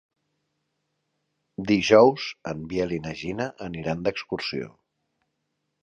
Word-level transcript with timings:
Dijous 1.73 2.27
en 2.55 2.65
Biel 2.73 2.99
i 2.99 3.01
na 3.07 3.15
Gina 3.23 3.49
aniran 3.71 4.05
d'excursió. 4.09 4.77